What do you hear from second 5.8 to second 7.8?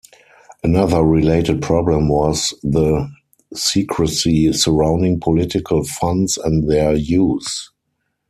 funds and their use.